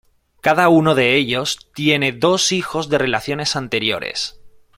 Cada 0.41 0.67
uno 0.69 0.95
de 0.95 1.15
ellos 1.15 1.69
tiene 1.75 2.11
dos 2.11 2.51
hijos 2.53 2.89
de 2.89 2.97
relaciones 2.97 3.55
anteriores. 3.55 4.41